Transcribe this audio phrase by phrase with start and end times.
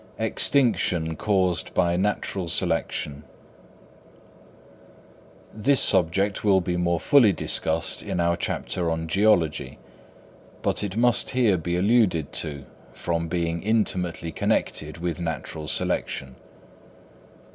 [0.17, 3.21] Extinction caused by Natural Selection.
[5.53, 9.77] This subject will be more fully discussed in our chapter on Geology;
[10.63, 16.35] but it must here be alluded to from being intimately connected with natural selection.